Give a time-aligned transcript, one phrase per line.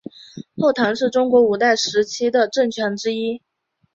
[0.57, 3.43] 后唐是中国五代时期的政权之一。